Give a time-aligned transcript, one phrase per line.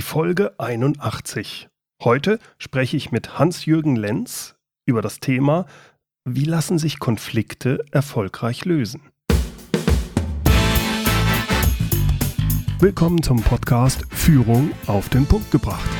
[0.00, 1.68] Die Folge 81.
[2.02, 4.54] Heute spreche ich mit Hans-Jürgen Lenz
[4.86, 5.66] über das Thema,
[6.24, 9.02] wie lassen sich Konflikte erfolgreich lösen.
[12.78, 15.90] Willkommen zum Podcast Führung auf den Punkt gebracht.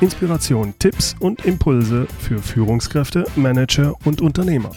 [0.00, 4.70] Inspiration, Tipps und Impulse für Führungskräfte, Manager und Unternehmer.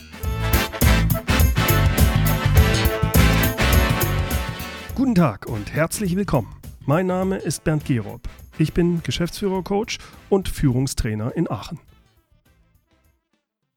[4.99, 6.53] Guten Tag und herzlich willkommen.
[6.85, 8.19] Mein Name ist Bernd Gerob.
[8.57, 11.79] Ich bin Geschäftsführer-Coach und Führungstrainer in Aachen.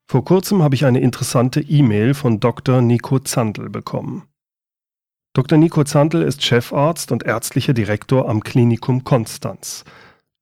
[0.09, 2.83] Vor kurzem habe ich eine interessante E-Mail von Dr.
[2.83, 4.25] Nico Zandl bekommen.
[5.33, 5.59] Dr.
[5.59, 9.85] Nico Zandl ist Chefarzt und ärztlicher Direktor am Klinikum Konstanz.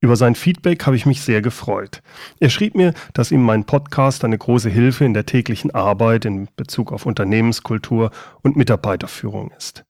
[0.00, 2.00] Über sein Feedback habe ich mich sehr gefreut.
[2.38, 6.48] Er schrieb mir, dass ihm mein Podcast eine große Hilfe in der täglichen Arbeit in
[6.56, 9.84] Bezug auf Unternehmenskultur und Mitarbeiterführung ist.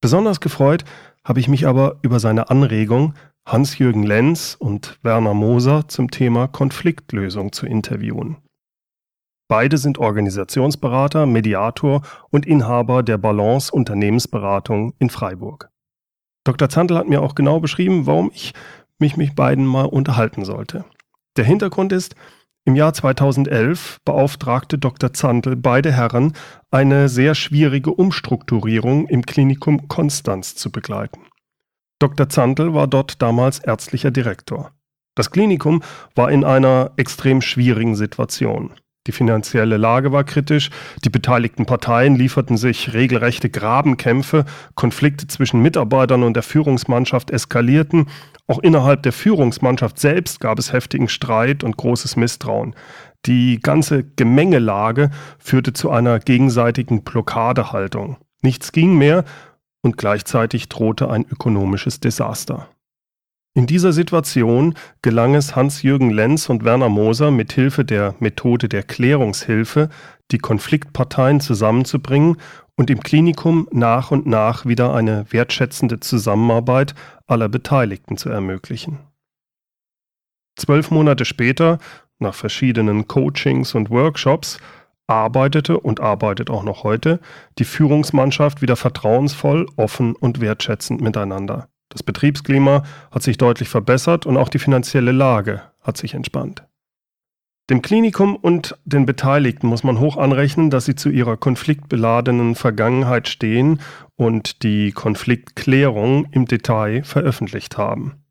[0.00, 0.84] Besonders gefreut
[1.24, 3.14] habe ich mich aber über seine Anregung,
[3.46, 8.36] Hans-Jürgen Lenz und Werner Moser zum Thema Konfliktlösung zu interviewen.
[9.48, 15.70] Beide sind Organisationsberater, Mediator und Inhaber der Balance Unternehmensberatung in Freiburg.
[16.44, 16.68] Dr.
[16.68, 18.52] Zandl hat mir auch genau beschrieben, warum ich
[18.98, 20.84] mich mit beiden mal unterhalten sollte.
[21.36, 22.16] Der Hintergrund ist,
[22.66, 25.12] im Jahr 2011 beauftragte Dr.
[25.12, 26.32] Zandl beide Herren,
[26.70, 31.20] eine sehr schwierige Umstrukturierung im Klinikum Konstanz zu begleiten.
[32.00, 32.28] Dr.
[32.28, 34.72] Zandl war dort damals ärztlicher Direktor.
[35.14, 35.82] Das Klinikum
[36.14, 38.72] war in einer extrem schwierigen Situation.
[39.06, 40.70] Die finanzielle Lage war kritisch,
[41.04, 48.06] die beteiligten Parteien lieferten sich regelrechte Grabenkämpfe, Konflikte zwischen Mitarbeitern und der Führungsmannschaft eskalierten,
[48.48, 52.74] auch innerhalb der Führungsmannschaft selbst gab es heftigen Streit und großes Misstrauen.
[53.24, 58.18] Die ganze Gemengelage führte zu einer gegenseitigen Blockadehaltung.
[58.42, 59.24] Nichts ging mehr
[59.82, 62.68] und gleichzeitig drohte ein ökonomisches Desaster.
[63.56, 68.82] In dieser Situation gelang es Hans-Jürgen Lenz und Werner Moser mit Hilfe der Methode der
[68.82, 69.88] Klärungshilfe,
[70.30, 72.36] die Konfliktparteien zusammenzubringen
[72.76, 76.94] und im Klinikum nach und nach wieder eine wertschätzende Zusammenarbeit
[77.26, 78.98] aller Beteiligten zu ermöglichen.
[80.56, 81.78] Zwölf Monate später,
[82.18, 84.58] nach verschiedenen Coachings und Workshops,
[85.06, 87.20] arbeitete und arbeitet auch noch heute
[87.58, 91.70] die Führungsmannschaft wieder vertrauensvoll, offen und wertschätzend miteinander.
[91.96, 96.62] Das Betriebsklima hat sich deutlich verbessert und auch die finanzielle Lage hat sich entspannt.
[97.70, 103.28] Dem Klinikum und den Beteiligten muss man hoch anrechnen, dass sie zu ihrer konfliktbeladenen Vergangenheit
[103.28, 103.80] stehen
[104.14, 108.22] und die Konfliktklärung im Detail veröffentlicht haben.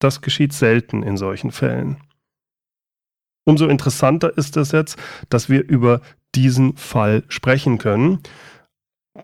[0.00, 1.98] Das geschieht selten in solchen Fällen.
[3.44, 4.98] Umso interessanter ist es jetzt,
[5.28, 6.00] dass wir über
[6.34, 8.18] diesen Fall sprechen können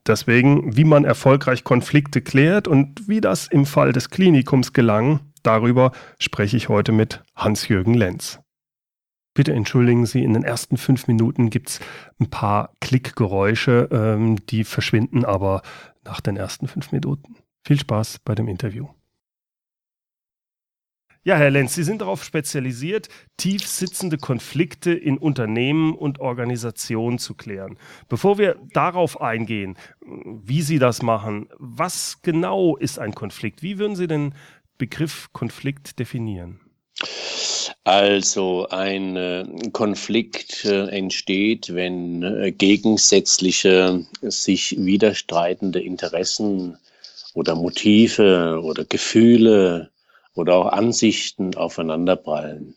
[0.06, 5.92] Deswegen, wie man erfolgreich Konflikte klärt und wie das im Fall des Klinikums gelang, darüber
[6.18, 8.40] spreche ich heute mit Hans-Jürgen Lenz.
[9.34, 11.80] Bitte entschuldigen Sie, in den ersten fünf Minuten gibt es
[12.20, 15.62] ein paar Klickgeräusche, ähm, die verschwinden aber
[16.04, 17.36] nach den ersten fünf Minuten.
[17.66, 18.88] Viel Spaß bei dem Interview.
[21.26, 23.08] Ja, Herr Lenz, Sie sind darauf spezialisiert,
[23.38, 27.78] tief sitzende Konflikte in Unternehmen und Organisationen zu klären.
[28.10, 33.62] Bevor wir darauf eingehen, wie Sie das machen, was genau ist ein Konflikt?
[33.62, 34.34] Wie würden Sie den
[34.76, 36.60] Begriff Konflikt definieren?
[37.84, 46.76] Also ein äh, Konflikt äh, entsteht, wenn äh, gegensätzliche, sich widerstreitende Interessen
[47.32, 49.90] oder Motive oder Gefühle
[50.34, 52.74] oder auch Ansichten aufeinanderprallen.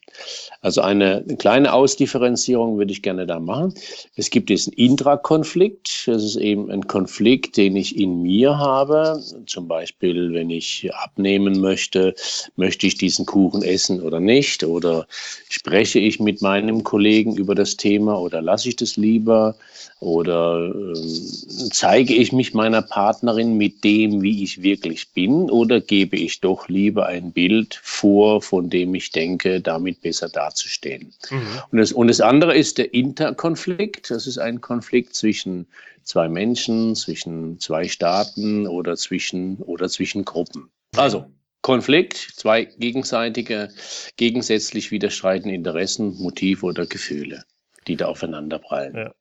[0.61, 3.73] Also eine kleine Ausdifferenzierung würde ich gerne da machen.
[4.15, 6.07] Es gibt diesen Intrakonflikt.
[6.07, 9.23] Das ist eben ein Konflikt, den ich in mir habe.
[9.47, 12.15] Zum Beispiel, wenn ich abnehmen möchte,
[12.55, 14.63] möchte ich diesen Kuchen essen oder nicht?
[14.63, 15.07] Oder
[15.49, 19.55] spreche ich mit meinem Kollegen über das Thema oder lasse ich das lieber?
[19.99, 25.49] Oder äh, zeige ich mich meiner Partnerin mit dem, wie ich wirklich bin?
[25.49, 27.46] Oder gebe ich doch lieber ein Bild
[27.81, 31.13] vor, von dem ich denke, damit besser dazustehen?
[31.29, 31.61] Mhm.
[31.71, 34.11] Und, das, und das andere ist der Interkonflikt.
[34.11, 35.67] Das ist ein Konflikt zwischen
[36.03, 40.69] zwei Menschen, zwischen zwei Staaten oder zwischen, oder zwischen Gruppen.
[40.95, 41.25] Also,
[41.61, 43.69] Konflikt, zwei gegenseitige,
[44.15, 47.43] gegensätzlich widerstreitende Interessen, Motive oder Gefühle,
[47.87, 48.95] die da aufeinanderprallen.
[48.95, 49.13] Ja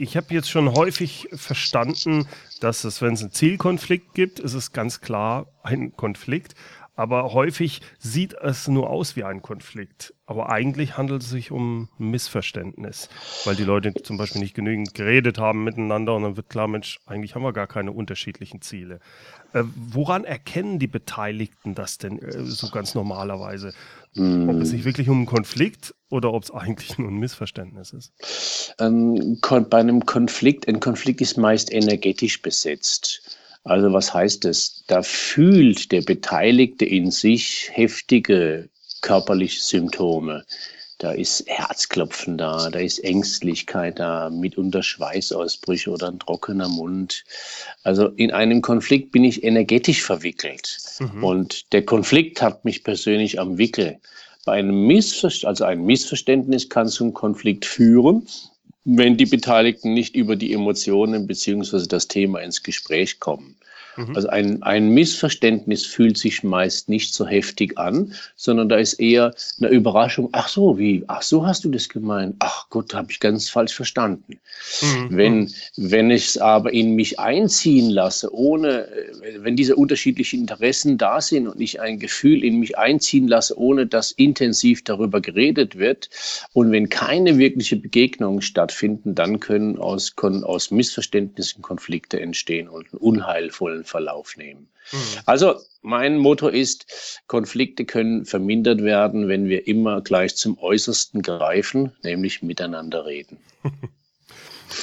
[0.00, 2.26] ich habe jetzt schon häufig verstanden,
[2.60, 6.54] dass es, wenn es einen Zielkonflikt gibt, ist es ganz klar ein Konflikt.
[7.00, 10.12] Aber häufig sieht es nur aus wie ein Konflikt.
[10.26, 13.08] Aber eigentlich handelt es sich um Missverständnis,
[13.46, 17.00] weil die Leute zum Beispiel nicht genügend geredet haben miteinander und dann wird klar, Mensch,
[17.06, 19.00] eigentlich haben wir gar keine unterschiedlichen Ziele.
[19.54, 23.72] Äh, woran erkennen die Beteiligten das denn äh, so ganz normalerweise?
[24.14, 28.12] Ob es sich wirklich um einen Konflikt oder ob es eigentlich nur ein Missverständnis ist?
[28.78, 33.39] Ähm, bei einem Konflikt, ein Konflikt ist meist energetisch besetzt.
[33.64, 34.84] Also was heißt das?
[34.86, 38.68] Da fühlt der Beteiligte in sich heftige
[39.02, 40.44] körperliche Symptome.
[40.98, 47.24] Da ist Herzklopfen da, da ist Ängstlichkeit da, mitunter Schweißausbrüche oder ein trockener Mund.
[47.82, 50.76] Also in einem Konflikt bin ich energetisch verwickelt.
[50.98, 51.24] Mhm.
[51.24, 53.98] Und der Konflikt hat mich persönlich am Wickel.
[54.44, 58.26] Bei einem Missverständnis, also ein Missverständnis kann zum Konflikt führen,
[58.84, 63.56] wenn die Beteiligten nicht über die Emotionen beziehungsweise das Thema ins Gespräch kommen.
[63.96, 64.16] Mhm.
[64.16, 69.34] Also ein, ein Missverständnis fühlt sich meist nicht so heftig an, sondern da ist eher
[69.58, 70.28] eine Überraschung.
[70.32, 71.04] Ach so, wie?
[71.08, 72.36] Ach so hast du das gemeint?
[72.38, 74.40] Ach Gott, habe ich ganz falsch verstanden.
[74.82, 75.08] Mhm.
[75.10, 78.88] Wenn, wenn ich es aber in mich einziehen lasse, ohne,
[79.38, 83.86] wenn diese unterschiedlichen Interessen da sind und ich ein Gefühl in mich einziehen lasse, ohne
[83.86, 86.10] dass intensiv darüber geredet wird
[86.52, 92.92] und wenn keine wirkliche Begegnungen stattfinden, dann können aus, können aus Missverständnissen Konflikte entstehen und
[92.92, 94.68] einen unheilvollen Verlauf nehmen.
[94.92, 94.98] Mhm.
[95.26, 101.92] Also mein Motto ist, Konflikte können vermindert werden, wenn wir immer gleich zum Äußersten greifen,
[102.02, 103.38] nämlich miteinander reden.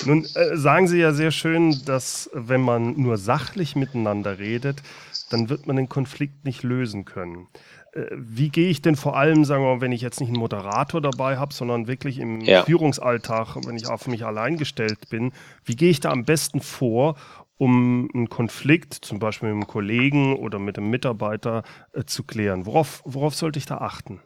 [0.06, 4.82] Nun äh, sagen Sie ja sehr schön, dass wenn man nur sachlich miteinander redet,
[5.30, 7.48] dann wird man den Konflikt nicht lösen können.
[7.94, 10.40] Äh, wie gehe ich denn vor allem, sagen wir mal, wenn ich jetzt nicht einen
[10.40, 12.64] Moderator dabei habe, sondern wirklich im ja.
[12.64, 15.32] Führungsalltag, wenn ich auf mich allein gestellt bin,
[15.66, 17.16] wie gehe ich da am besten vor,
[17.58, 21.64] um einen Konflikt, zum Beispiel mit einem Kollegen oder mit einem Mitarbeiter,
[21.94, 22.66] äh, zu klären?
[22.66, 24.22] Worauf, worauf sollte ich da achten?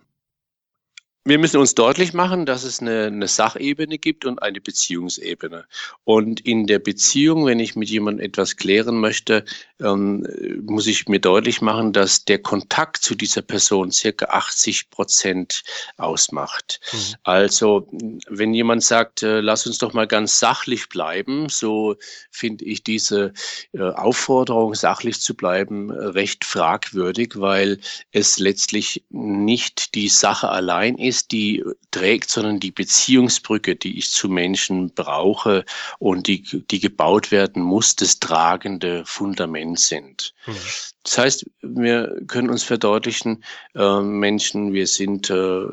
[1.24, 5.66] Wir müssen uns deutlich machen, dass es eine, eine, Sachebene gibt und eine Beziehungsebene.
[6.04, 9.46] Und in der Beziehung, wenn ich mit jemandem etwas klären möchte,
[9.80, 10.26] ähm,
[10.66, 15.62] muss ich mir deutlich machen, dass der Kontakt zu dieser Person circa 80 Prozent
[15.98, 16.80] ausmacht.
[16.92, 17.16] Mhm.
[17.22, 17.88] Also,
[18.28, 21.98] wenn jemand sagt, äh, lass uns doch mal ganz sachlich bleiben, so
[22.32, 23.34] finde ich diese
[23.74, 27.80] äh, Aufforderung, sachlich zu bleiben, recht fragwürdig, weil
[28.12, 34.12] es letztlich nicht die Sache allein ist, ist, die trägt, sondern die Beziehungsbrücke, die ich
[34.12, 35.66] zu Menschen brauche
[36.00, 36.42] und die,
[36.72, 40.34] die gebaut werden muss, das tragende Fundament sind.
[40.48, 40.56] Mhm.
[41.04, 43.44] Das heißt, wir können uns verdeutlichen,
[43.76, 45.66] äh, Menschen, wir sind äh,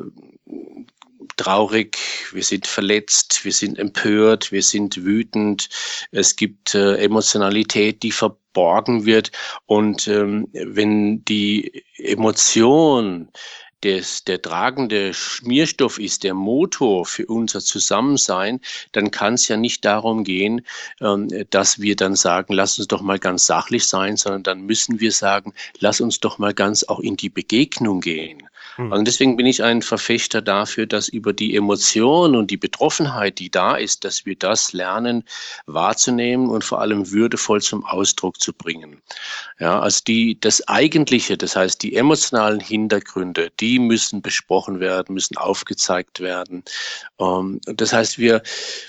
[1.37, 1.97] traurig,
[2.33, 5.69] wir sind verletzt, wir sind empört, wir sind wütend.
[6.11, 9.31] Es gibt äh, Emotionalität, die verborgen wird.
[9.65, 13.29] Und ähm, wenn die Emotion
[13.83, 18.59] des, der tragende Schmierstoff ist, der Motor für unser Zusammensein,
[18.91, 20.65] dann kann es ja nicht darum gehen,
[21.01, 24.99] ähm, dass wir dann sagen, lass uns doch mal ganz sachlich sein, sondern dann müssen
[24.99, 28.43] wir sagen, lass uns doch mal ganz auch in die Begegnung gehen.
[28.77, 28.91] Mhm.
[28.91, 33.49] Und deswegen bin ich ein Verfechter dafür, dass über die Emotion und die Betroffenheit, die
[33.49, 35.23] da ist, dass wir das lernen
[35.65, 39.01] wahrzunehmen und vor allem würdevoll zum Ausdruck zu bringen.
[39.59, 45.37] Ja, also die, das Eigentliche, das heißt die emotionalen Hintergründe, die müssen besprochen werden, müssen
[45.37, 46.63] aufgezeigt werden.
[47.19, 48.41] Ähm, das heißt, wir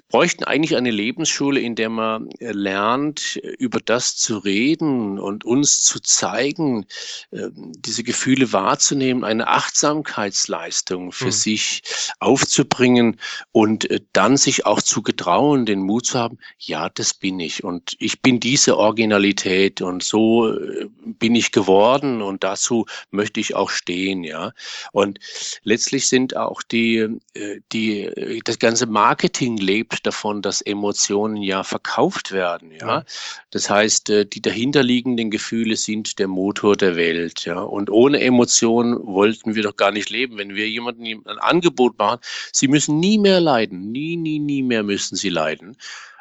[0.09, 6.01] bräuchten eigentlich eine Lebensschule, in der man lernt, über das zu reden und uns zu
[6.01, 6.87] zeigen,
[7.33, 11.33] ähm, diese Gefühle wahrzunehmen, eine Achtsamkeitsleistung für mhm.
[11.33, 11.83] sich
[12.19, 13.21] aufzubringen
[13.53, 17.63] und äh, dann sich auch zu getrauen, den Mut zu haben, ja, das bin ich
[17.63, 23.55] und ich bin diese Originalität und so äh, bin ich geworden und dazu möchte ich
[23.55, 24.53] auch stehen, ja.
[24.93, 25.19] Und
[25.63, 32.33] letztlich sind auch die, äh, die, das ganze Marketing lebt davon, dass Emotionen ja verkauft
[32.33, 33.05] werden, ja.
[33.51, 37.61] Das heißt, die dahinterliegenden Gefühle sind der Motor der Welt, ja.
[37.61, 40.39] Und ohne Emotionen wollten wir wir doch gar nicht leben.
[40.39, 42.21] Wenn wir jemandem ein Angebot machen,
[42.53, 45.77] sie müssen nie mehr leiden, nie, nie, nie mehr müssen sie leiden.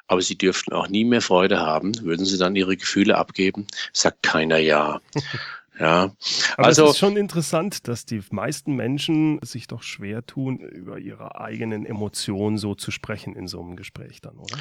[0.08, 1.94] Aber sie dürften auch nie mehr Freude haben.
[2.02, 3.68] Würden sie dann ihre Gefühle abgeben?
[3.94, 5.02] Sagt keiner ja.
[5.80, 6.12] Ja,
[6.58, 11.00] aber also, es ist schon interessant, dass die meisten Menschen sich doch schwer tun, über
[11.00, 14.58] ihre eigenen Emotionen so zu sprechen in so einem Gespräch dann, oder?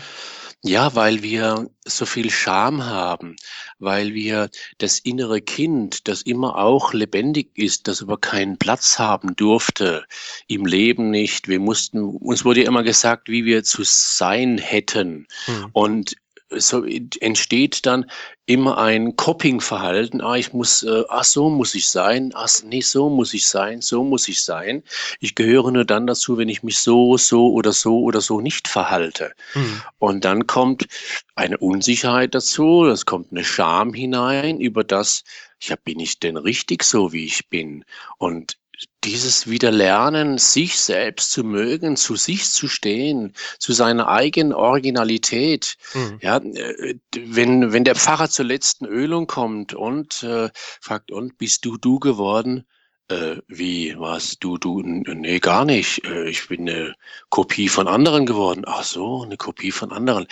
[0.63, 3.35] Ja, weil wir so viel Scham haben,
[3.81, 4.49] weil wir
[4.79, 10.05] das innere Kind, das immer auch lebendig ist, das aber keinen Platz haben durfte
[10.47, 11.49] im Leben nicht.
[11.49, 15.27] Wir mussten, uns wurde immer gesagt, wie wir zu sein hätten.
[15.47, 15.71] Hm.
[15.73, 16.15] Und
[16.51, 18.11] so entsteht dann
[18.47, 20.21] immer ein Coping-Verhalten.
[20.23, 23.83] Ah, ich muss, äh, ach so muss ich sein, ach nee, so muss ich sein,
[23.83, 24.83] so muss ich sein.
[25.21, 28.69] Ich gehöre nur dann dazu, wenn ich mich so, so oder so oder so nicht
[28.69, 29.33] verhalte.
[29.55, 29.83] Mhm.
[29.99, 30.87] Und dann kommt
[31.35, 35.25] eine Unsicherheit dazu, es kommt eine Scham hinein über das,
[35.61, 37.85] ja, bin ich denn richtig so, wie ich bin?
[38.17, 38.57] Und
[39.05, 45.77] dieses Wiederlernen, sich selbst zu mögen, zu sich zu stehen, zu seiner eigenen Originalität.
[45.95, 46.19] Mhm.
[46.21, 51.65] Ja, äh, wenn, wenn der Pfarrer zur letzten Ölung kommt und äh, fragt, und bist
[51.65, 52.65] du du geworden?
[53.11, 56.05] Äh, wie, was, du, du, nee, gar nicht.
[56.05, 56.95] Äh, ich bin eine
[57.31, 58.65] Kopie von anderen geworden.
[58.67, 60.27] Ach so, eine Kopie von anderen.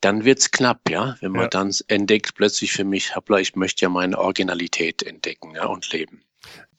[0.00, 1.48] Dann wird's knapp, ja, wenn man ja.
[1.48, 6.22] dann entdeckt plötzlich für mich, hoppla, ich möchte ja meine Originalität entdecken ja, und leben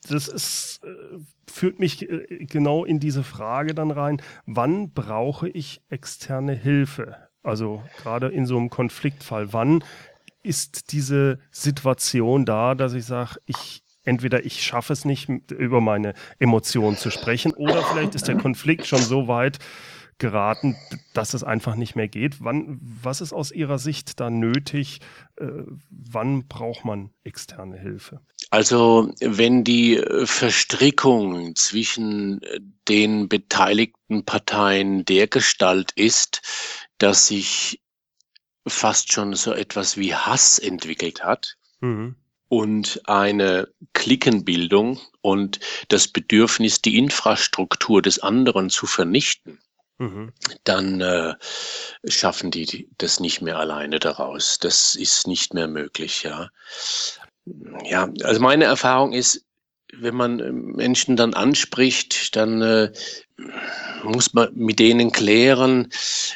[0.09, 5.81] das ist, äh, führt mich äh, genau in diese Frage dann rein, wann brauche ich
[5.89, 7.17] externe Hilfe?
[7.41, 9.83] Also gerade in so einem Konfliktfall, wann
[10.43, 16.13] ist diese Situation da, dass ich sage, ich entweder ich schaffe es nicht, über meine
[16.37, 19.59] Emotionen zu sprechen, oder vielleicht ist der Konflikt schon so weit,
[20.17, 20.75] geraten,
[21.13, 22.43] dass es einfach nicht mehr geht.
[22.43, 24.99] Wann, was ist aus Ihrer Sicht da nötig?
[25.37, 28.21] Äh, wann braucht man externe Hilfe?
[28.53, 32.39] Also wenn die Verstrickung zwischen
[32.87, 36.43] den beteiligten Parteien der Gestalt ist,
[36.99, 37.81] dass sich
[38.67, 42.15] fast schon so etwas wie Hass entwickelt hat, mhm
[42.49, 49.57] und eine Klickenbildung und das Bedürfnis, die Infrastruktur des anderen zu vernichten,
[49.99, 50.33] Mhm.
[50.63, 51.35] dann äh,
[52.07, 54.57] schaffen die das nicht mehr alleine daraus.
[54.59, 56.49] Das ist nicht mehr möglich, ja.
[57.83, 59.45] Ja, also meine Erfahrung ist,
[59.93, 62.91] wenn man Menschen dann anspricht, dann äh,
[64.03, 65.87] muss man mit denen klären,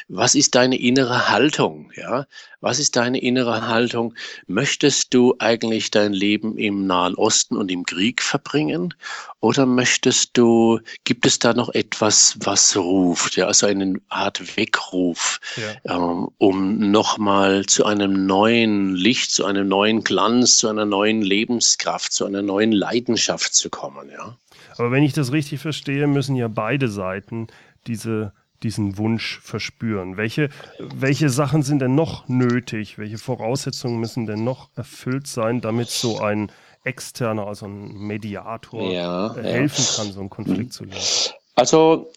[0.08, 2.26] was ist deine innere Haltung, ja?
[2.60, 4.14] Was ist deine innere Haltung?
[4.48, 8.94] Möchtest du eigentlich dein Leben im Nahen Osten und im Krieg verbringen?
[9.38, 15.38] Oder möchtest du, gibt es da noch etwas, was ruft, ja, also eine Art Weckruf,
[15.56, 15.94] ja.
[15.94, 22.12] ähm, um nochmal zu einem neuen Licht, zu einem neuen Glanz, zu einer neuen Lebenskraft,
[22.12, 24.36] zu einer neuen Leidenschaft zu kommen, ja?
[24.78, 27.48] Aber wenn ich das richtig verstehe, müssen ja beide Seiten
[27.86, 28.32] diese,
[28.62, 30.16] diesen Wunsch verspüren.
[30.16, 32.98] Welche, welche Sachen sind denn noch nötig?
[32.98, 36.50] Welche Voraussetzungen müssen denn noch erfüllt sein, damit so ein
[36.84, 39.96] externer, also ein Mediator ja, äh, helfen ja.
[39.96, 41.32] kann, so einen Konflikt zu lösen?
[41.54, 42.12] Also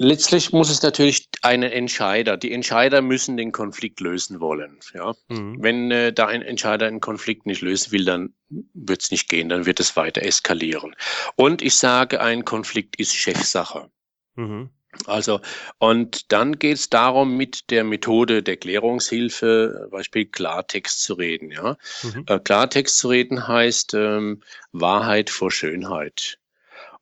[0.00, 4.80] letztlich muss es natürlich eine Entscheider, die Entscheider müssen den Konflikt lösen wollen.
[4.94, 5.14] Ja?
[5.28, 5.62] Mhm.
[5.62, 9.48] Wenn äh, da ein Entscheider einen Konflikt nicht lösen will, dann wird es nicht gehen,
[9.50, 10.96] dann wird es weiter eskalieren.
[11.36, 13.90] Und ich sage, ein Konflikt ist Chefsache.
[14.36, 14.70] Mhm.
[15.06, 15.40] Also,
[15.78, 21.52] und dann geht es darum, mit der Methode der Klärungshilfe, Beispiel Klartext zu reden.
[21.52, 21.76] Ja?
[22.02, 22.24] Mhm.
[22.26, 24.42] Äh, Klartext zu reden heißt ähm,
[24.72, 26.39] Wahrheit vor Schönheit.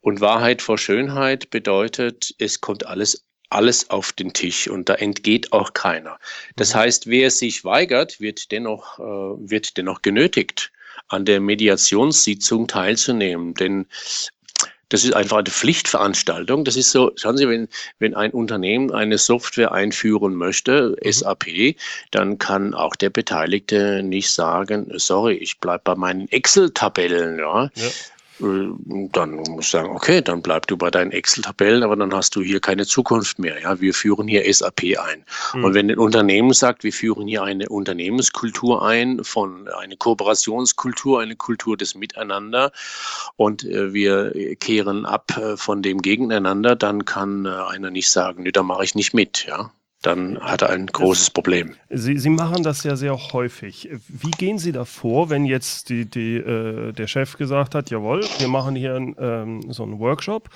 [0.00, 5.52] Und Wahrheit vor Schönheit bedeutet, es kommt alles alles auf den Tisch und da entgeht
[5.52, 6.19] auch keiner.
[6.57, 6.81] Das mhm.
[6.81, 10.71] heißt, wer sich weigert, wird dennoch, äh, wird dennoch genötigt,
[11.09, 13.55] an der Mediationssitzung teilzunehmen.
[13.55, 13.87] Denn
[14.90, 16.64] das ist einfach eine Pflichtveranstaltung.
[16.64, 21.12] Das ist so, schauen Sie, wenn, wenn ein Unternehmen eine Software einführen möchte, mhm.
[21.12, 21.76] SAP,
[22.11, 27.38] dann kann auch der Beteiligte nicht sagen, sorry, ich bleib bei meinen Excel-Tabellen.
[27.38, 27.71] Ja.
[27.75, 27.88] ja.
[28.40, 28.68] Äh,
[29.12, 32.42] dann muss ich sagen, okay, dann bleib du bei deinen Excel-Tabellen, aber dann hast du
[32.42, 33.61] hier keine Zukunft mehr.
[33.61, 35.25] Ja, wir führen hier SAP ein.
[35.54, 35.64] Mhm.
[35.64, 41.37] Und wenn ein Unternehmen sagt, wir führen hier eine Unternehmenskultur ein, von eine Kooperationskultur, eine
[41.37, 42.73] Kultur des Miteinander
[43.37, 48.42] und äh, wir kehren ab äh, von dem Gegeneinander, dann kann äh, einer nicht sagen,
[48.42, 49.47] nee, da mache ich nicht mit.
[49.47, 49.71] Ja,
[50.02, 51.75] dann hat er ein großes Problem.
[51.90, 53.88] Sie, Sie machen das ja sehr häufig.
[54.09, 58.23] Wie gehen Sie da vor, wenn jetzt die, die, äh, der Chef gesagt hat, jawohl,
[58.38, 60.50] wir machen hier ein, ähm, so einen Workshop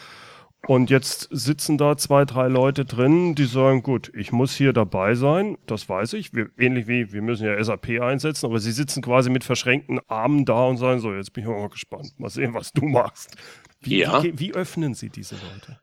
[0.68, 5.16] und jetzt sitzen da zwei, drei Leute drin, die sagen, gut, ich muss hier dabei
[5.16, 9.02] sein, das weiß ich, wir, ähnlich wie, wir müssen ja SAP einsetzen, aber sie sitzen
[9.02, 12.54] quasi mit verschränkten Armen da und sagen, so, jetzt bin ich mal gespannt, mal sehen,
[12.54, 13.36] was du machst.
[13.80, 14.22] Wie, ja.
[14.22, 15.80] wie, wie öffnen Sie diese Leute?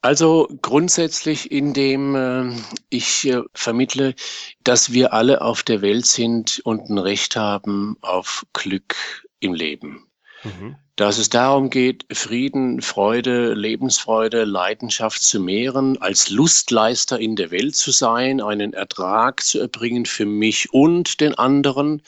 [0.00, 2.56] Also grundsätzlich, indem äh,
[2.88, 4.14] ich äh, vermittle,
[4.62, 8.94] dass wir alle auf der Welt sind und ein Recht haben auf Glück
[9.40, 10.06] im Leben.
[10.44, 10.76] Mhm.
[10.98, 17.76] Dass es darum geht, Frieden, Freude, Lebensfreude, Leidenschaft zu mehren, als Lustleister in der Welt
[17.76, 22.02] zu sein, einen Ertrag zu erbringen für mich und den anderen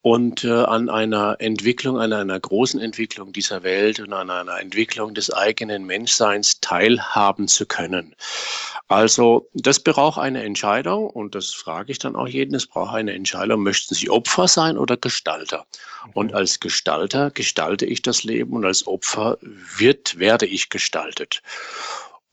[0.00, 5.12] und äh, an einer Entwicklung, an einer großen Entwicklung dieser Welt und an einer Entwicklung
[5.12, 8.16] des eigenen Menschseins teilhaben zu können.
[8.88, 13.12] Also das braucht eine Entscheidung und das frage ich dann auch jeden, es braucht eine
[13.12, 15.66] Entscheidung, möchten Sie Opfer sein oder Gestalter?
[16.14, 21.42] Und als Gestalter gestalte ich das Leben und als Opfer wird, werde ich gestaltet.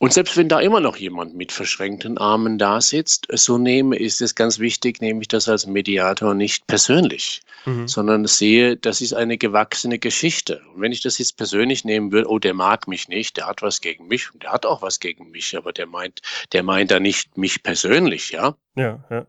[0.02, 4.22] Und selbst wenn da immer noch jemand mit verschränkten Armen da sitzt, so nehme, ist
[4.22, 7.86] es ganz wichtig, nehme ich das als Mediator nicht persönlich, mhm.
[7.86, 10.62] sondern sehe, das ist eine gewachsene Geschichte.
[10.74, 13.62] Und wenn ich das jetzt persönlich nehmen würde, oh, der mag mich nicht, der hat
[13.62, 16.22] was gegen mich und der hat auch was gegen mich, aber der meint,
[16.54, 18.56] der meint da nicht mich persönlich, ja.
[18.78, 19.26] Ja, ja.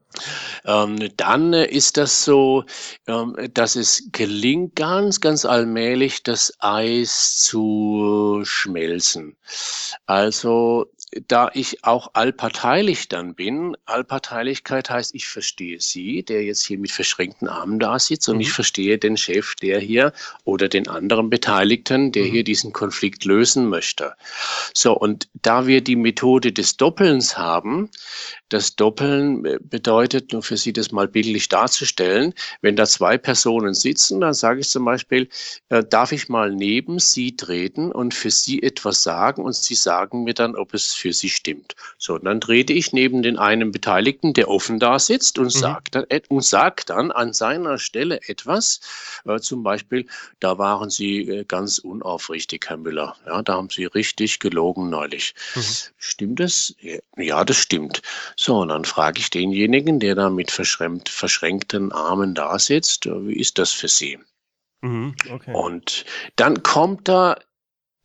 [0.65, 2.65] Ähm, dann ist das so,
[3.09, 9.37] ähm, dass es gelingt, ganz, ganz allmählich das Eis zu schmelzen.
[10.07, 10.87] Also
[11.27, 16.93] da ich auch allparteilich dann bin, Allparteilichkeit heißt, ich verstehe Sie, der jetzt hier mit
[16.93, 18.43] verschränkten Armen da sitzt, und mhm.
[18.43, 20.13] ich verstehe den Chef, der hier
[20.45, 22.31] oder den anderen Beteiligten, der mhm.
[22.31, 24.15] hier diesen Konflikt lösen möchte.
[24.73, 27.91] So, und da wir die Methode des Doppelns haben,
[28.51, 33.75] das Doppeln äh, bedeutet, nur für Sie das mal bildlich darzustellen, wenn da zwei Personen
[33.75, 35.29] sitzen, dann sage ich zum Beispiel,
[35.71, 40.25] äh, darf ich mal neben Sie treten und für Sie etwas sagen und Sie sagen
[40.25, 41.75] mir dann, ob es für Sie stimmt.
[41.99, 45.59] So, und dann trete ich neben den einen Beteiligten, der offen da sitzt und, mhm.
[45.59, 48.81] sagt, dann, und sagt dann an seiner Stelle etwas,
[49.25, 50.07] äh, zum Beispiel,
[50.39, 53.17] da waren Sie äh, ganz unaufrichtig, Herr Müller.
[53.27, 55.35] Ja, da haben Sie richtig gelogen neulich.
[55.55, 55.63] Mhm.
[55.99, 56.75] Stimmt das?
[57.17, 58.03] Ja, das stimmt.
[58.37, 63.39] So, und dann frage ich denjenigen, der da mit verschränkten Armen da sitzt, äh, wie
[63.39, 64.19] ist das für Sie?
[64.83, 65.53] Mhm, okay.
[65.53, 66.05] Und
[66.37, 67.37] dann kommt da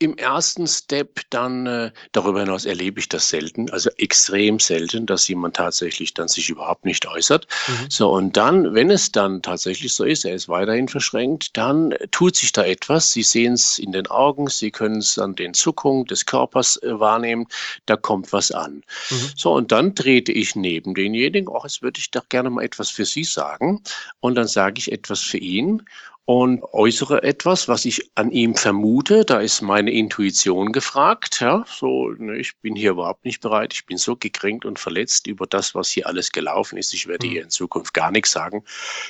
[0.05, 5.27] im ersten Step dann, äh, darüber hinaus erlebe ich das selten, also extrem selten, dass
[5.27, 7.47] jemand tatsächlich dann sich überhaupt nicht äußert.
[7.67, 7.89] Mhm.
[7.89, 12.35] So, und dann, wenn es dann tatsächlich so ist, er ist weiterhin verschränkt, dann tut
[12.35, 13.11] sich da etwas.
[13.11, 16.99] Sie sehen es in den Augen, Sie können es an den Zuckungen des Körpers äh,
[16.99, 17.47] wahrnehmen,
[17.87, 18.83] da kommt was an.
[19.09, 19.29] Mhm.
[19.35, 22.91] So, und dann trete ich neben denjenigen, auch jetzt würde ich doch gerne mal etwas
[22.91, 23.81] für Sie sagen.
[24.19, 25.81] Und dann sage ich etwas für ihn
[26.25, 29.25] und äußere etwas, was ich an ihm vermute.
[29.25, 31.39] Da ist meine Intuition gefragt.
[31.39, 33.73] Ja, so, ne, ich bin hier überhaupt nicht bereit.
[33.73, 36.93] Ich bin so gekränkt und verletzt über das, was hier alles gelaufen ist.
[36.93, 37.31] Ich werde mhm.
[37.31, 38.63] hier in Zukunft gar nichts sagen.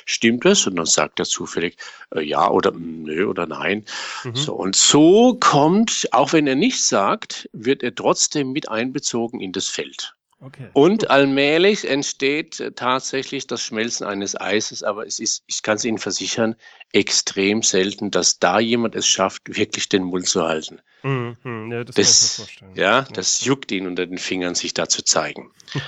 [0.04, 0.66] Stimmt das?
[0.66, 1.78] Und dann sagt er zufällig
[2.14, 3.86] äh, ja oder nö oder nein.
[4.24, 4.36] Mhm.
[4.36, 9.52] So, und so kommt, auch wenn er nichts sagt, wird er trotzdem mit einbezogen in
[9.52, 10.14] das Feld.
[10.38, 10.68] Okay.
[10.74, 15.84] Und allmählich entsteht äh, tatsächlich das Schmelzen eines Eises, aber es ist, ich kann es
[15.84, 16.56] Ihnen versichern,
[16.92, 20.80] extrem selten, dass da jemand es schafft, wirklich den Mund zu halten.
[21.02, 25.52] Mhm, ja, das, das ja, das juckt ihn unter den Fingern, sich da zu zeigen.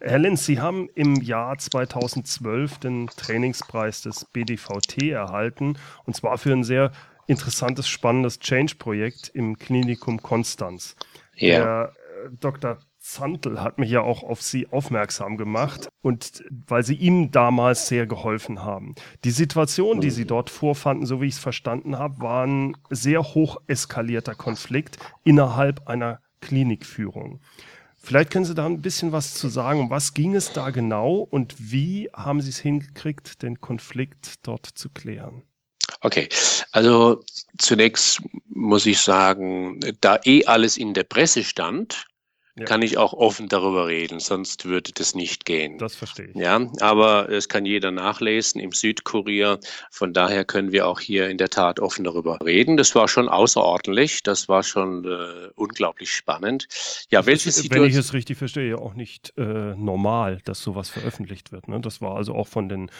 [0.00, 6.52] Herr Lenz, Sie haben im Jahr 2012 den Trainingspreis des BDVT erhalten, und zwar für
[6.52, 6.92] ein sehr
[7.26, 10.94] interessantes, spannendes Change-Projekt im Klinikum Konstanz.
[11.36, 11.58] Ja.
[11.58, 11.92] Der
[12.26, 12.78] äh, Dr.
[13.12, 18.06] Zantl hat mich ja auch auf sie aufmerksam gemacht und weil sie ihm damals sehr
[18.06, 18.94] geholfen haben.
[19.24, 23.22] Die Situation, die sie dort vorfanden, so wie ich es verstanden habe, war ein sehr
[23.22, 27.40] hoch eskalierter Konflikt innerhalb einer Klinikführung.
[28.02, 29.80] Vielleicht können Sie da ein bisschen was zu sagen.
[29.80, 34.66] Um was ging es da genau und wie haben Sie es hingekriegt, den Konflikt dort
[34.66, 35.42] zu klären?
[36.00, 36.28] Okay,
[36.72, 37.22] also
[37.58, 42.06] zunächst muss ich sagen, da eh alles in der Presse stand,
[42.60, 42.66] ja.
[42.66, 45.78] kann ich auch offen darüber reden, sonst würde das nicht gehen.
[45.78, 46.36] Das verstehe ich.
[46.36, 49.58] Ja, aber es kann jeder nachlesen im Südkurier.
[49.90, 52.76] Von daher können wir auch hier in der Tat offen darüber reden.
[52.76, 56.68] Das war schon außerordentlich, das war schon äh, unglaublich spannend.
[57.10, 57.84] Ja, welche Situation?
[57.84, 61.68] Wenn ich es richtig verstehe, auch nicht äh, normal, dass sowas veröffentlicht wird.
[61.68, 61.80] Ne?
[61.80, 62.90] Das war also auch von den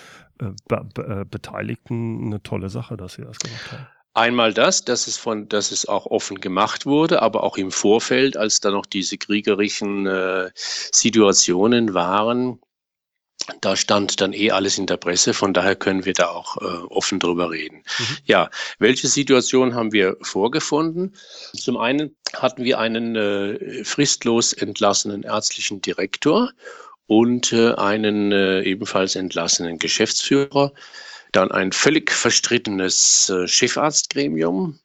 [0.41, 3.87] äh, Be Be Beteiligten eine tolle Sache, dass sie das gemacht haben.
[4.13, 8.37] Einmal das, dass es von, dass es auch offen gemacht wurde, aber auch im Vorfeld,
[8.37, 12.61] als da noch diese kriegerischen äh, Situationen waren,
[13.61, 16.65] da stand dann eh alles in der Presse, von daher können wir da auch äh,
[16.89, 17.83] offen drüber reden.
[17.99, 18.17] Mhm.
[18.25, 21.15] Ja, welche Situation haben wir vorgefunden?
[21.55, 26.53] Zum einen hatten wir einen äh, fristlos entlassenen ärztlichen Direktor
[27.07, 30.73] und äh, einen äh, ebenfalls entlassenen Geschäftsführer
[31.33, 34.79] dann ein völlig verstrittenes äh, Chefarztgremium,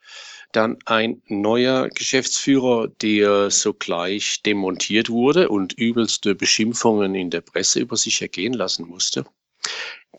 [0.52, 7.98] dann ein neuer Geschäftsführer, der sogleich demontiert wurde und übelste Beschimpfungen in der Presse über
[7.98, 9.26] sich ergehen lassen musste.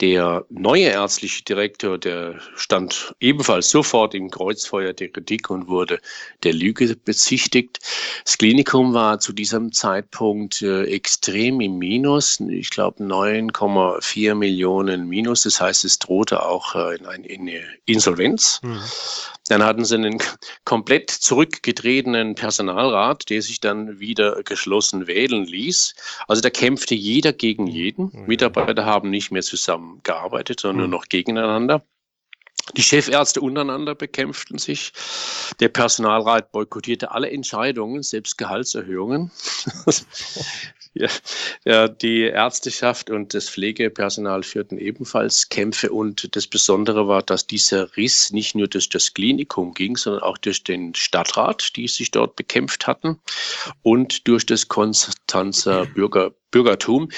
[0.00, 6.00] Der neue ärztliche Direktor, der stand ebenfalls sofort im Kreuzfeuer der Kritik und wurde
[6.42, 7.78] der Lüge bezichtigt.
[8.24, 12.40] Das Klinikum war zu diesem Zeitpunkt äh, extrem im Minus.
[12.40, 15.44] Ich glaube 9,4 Millionen Minus.
[15.44, 18.60] Das heißt, es drohte auch äh, in eine Insolvenz.
[18.62, 18.80] Mhm.
[19.48, 20.18] Dann hatten sie einen
[20.64, 25.94] komplett zurückgetretenen Personalrat, der sich dann wieder geschlossen wählen ließ.
[26.26, 28.10] Also da kämpfte jeder gegen jeden.
[28.12, 28.26] Mhm.
[28.26, 30.90] Mitarbeiter haben nicht mehr zusammengearbeitet, sondern mhm.
[30.90, 31.82] nur noch gegeneinander.
[32.76, 34.92] Die Chefärzte untereinander bekämpften sich.
[35.60, 39.30] Der Personalrat boykottierte alle Entscheidungen, selbst Gehaltserhöhungen.
[41.64, 45.90] ja, die Ärzteschaft und das Pflegepersonal führten ebenfalls Kämpfe.
[45.90, 50.38] Und das Besondere war, dass dieser Riss nicht nur durch das Klinikum ging, sondern auch
[50.38, 53.20] durch den Stadtrat, die sich dort bekämpft hatten,
[53.82, 57.10] und durch das Konstanzer Bürger, Bürgertum,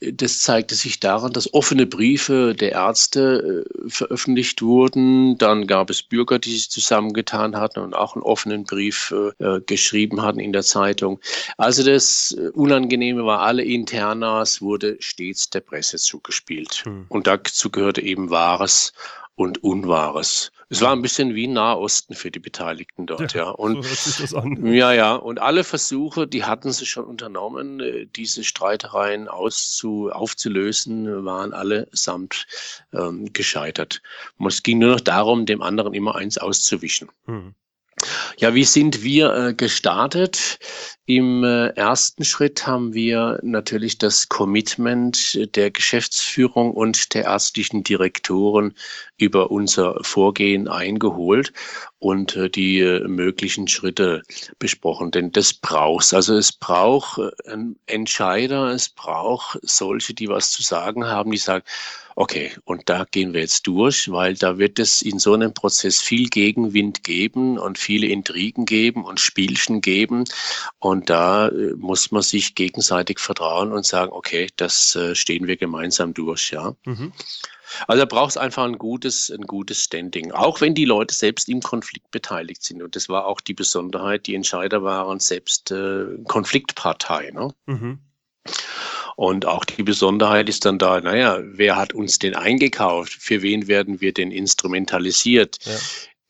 [0.00, 5.36] das zeigte sich daran, dass offene Briefe der Ärzte äh, veröffentlicht wurden.
[5.36, 10.22] Dann gab es Bürger, die sich zusammengetan hatten und auch einen offenen Brief äh, geschrieben
[10.22, 11.20] hatten in der Zeitung.
[11.58, 16.82] Also das äh, Unangenehme war, alle Internas wurde stets der Presse zugespielt.
[16.84, 17.04] Hm.
[17.08, 18.94] Und dazu gehörte eben Wahres
[19.34, 20.50] und Unwahres.
[20.72, 23.46] Es war ein bisschen wie Nahosten für die Beteiligten dort, ja.
[23.46, 23.50] ja.
[23.50, 25.16] Und, so Ja, ja.
[25.16, 32.46] Und alle Versuche, die hatten sie schon unternommen, äh, diese Streitereien auszu, aufzulösen, waren allesamt
[32.92, 34.00] ähm, gescheitert.
[34.46, 37.08] Es ging nur noch darum, dem anderen immer eins auszuwischen.
[37.26, 37.54] Mhm.
[38.38, 40.58] Ja, wie sind wir äh, gestartet?
[41.06, 48.74] Im äh, ersten Schritt haben wir natürlich das Commitment der Geschäftsführung und der ärztlichen Direktoren
[49.18, 51.52] über unser Vorgehen eingeholt
[52.00, 54.22] und äh, die äh, möglichen Schritte
[54.58, 55.10] besprochen.
[55.10, 61.06] Denn das braucht Also es braucht äh, Entscheider, es braucht solche, die was zu sagen
[61.06, 61.62] haben, die sagen,
[62.16, 66.02] Okay, und da gehen wir jetzt durch, weil da wird es in so einem Prozess
[66.02, 70.24] viel Gegenwind geben und viele Intrigen geben und Spielchen geben.
[70.80, 76.50] Und da muss man sich gegenseitig vertrauen und sagen, okay, das stehen wir gemeinsam durch,
[76.50, 76.74] ja.
[76.84, 77.12] Mhm.
[77.86, 81.48] Also da braucht es einfach ein gutes, ein gutes Standing, auch wenn die Leute selbst
[81.48, 82.82] im Konflikt beteiligt sind.
[82.82, 87.30] Und das war auch die Besonderheit, die Entscheider waren selbst äh, Konfliktpartei.
[87.30, 87.52] Ne?
[87.66, 87.98] Mhm.
[89.16, 93.12] Und auch die Besonderheit ist dann da, naja, wer hat uns denn eingekauft?
[93.12, 95.58] Für wen werden wir denn instrumentalisiert?
[95.64, 95.76] Ja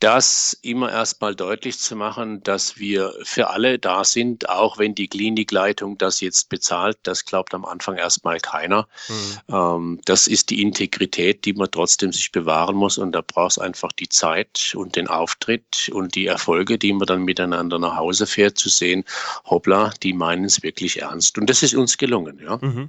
[0.00, 5.08] das immer erstmal deutlich zu machen, dass wir für alle da sind, auch wenn die
[5.08, 6.98] Klinikleitung das jetzt bezahlt.
[7.02, 8.88] Das glaubt am Anfang erstmal keiner.
[9.08, 9.54] Mhm.
[9.54, 12.96] Ähm, das ist die Integrität, die man trotzdem sich bewahren muss.
[12.96, 17.06] Und da braucht es einfach die Zeit und den Auftritt und die Erfolge, die man
[17.06, 19.04] dann miteinander nach Hause fährt, zu sehen,
[19.44, 21.36] hoppla, die meinen es wirklich ernst.
[21.36, 22.58] Und das ist uns gelungen, ja.
[22.60, 22.88] Mhm.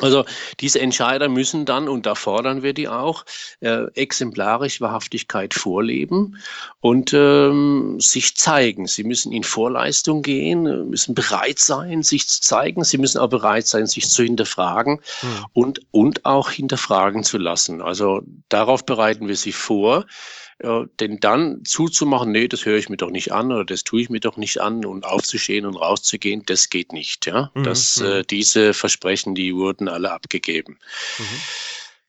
[0.00, 0.24] Also
[0.58, 3.24] diese Entscheider müssen dann, und da fordern wir die auch,
[3.60, 6.36] äh, exemplarisch Wahrhaftigkeit vorleben
[6.80, 8.88] und ähm, sich zeigen.
[8.88, 12.82] Sie müssen in Vorleistung gehen, müssen bereit sein, sich zu zeigen.
[12.82, 15.46] Sie müssen auch bereit sein, sich zu hinterfragen hm.
[15.52, 17.80] und, und auch hinterfragen zu lassen.
[17.80, 20.06] Also darauf bereiten wir sie vor.
[20.62, 24.02] Ja, denn dann zuzumachen, nee, das höre ich mir doch nicht an oder das tue
[24.02, 27.26] ich mir doch nicht an und aufzustehen und rauszugehen, das geht nicht.
[27.26, 27.64] Ja, mhm.
[27.64, 28.06] das, mhm.
[28.06, 30.78] äh, diese Versprechen, die wurden alle abgegeben.
[31.18, 31.24] Mhm.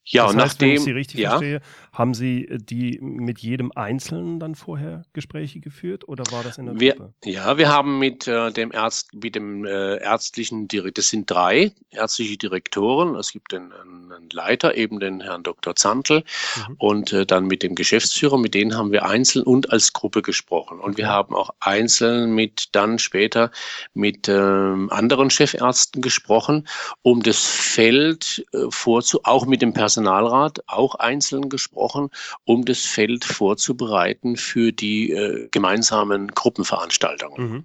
[0.08, 1.62] Ja, das und heißt, nachdem, wenn ich Sie richtig ja, verstehe,
[1.96, 6.66] haben Sie äh, die mit jedem Einzelnen dann vorher Gespräche geführt oder war das in
[6.66, 7.14] der wir, Gruppe?
[7.24, 11.72] Ja, wir haben mit äh, dem Arzt, mit dem äh, ärztlichen Direktor, das sind drei
[11.92, 13.16] ärztliche Direktoren.
[13.16, 15.76] Es gibt einen, einen Leiter, eben den Herrn Dr.
[15.76, 16.24] Zantl
[16.68, 16.76] mhm.
[16.78, 20.80] und äh, dann mit dem Geschäftsführer, mit denen haben wir einzeln und als Gruppe gesprochen.
[20.80, 23.52] Und wir haben auch einzeln mit dann später
[23.94, 26.68] mit ähm, anderen Chefärzten gesprochen,
[27.02, 31.85] um das Feld äh, vorzu, auch mit dem Personal Personalrat auch einzeln gesprochen,
[32.44, 37.52] um das Feld vorzubereiten für die äh, gemeinsamen Gruppenveranstaltungen.
[37.52, 37.64] Mhm.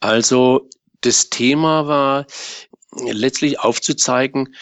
[0.00, 0.68] Also
[1.00, 2.26] das Thema war
[3.04, 4.54] letztlich aufzuzeigen,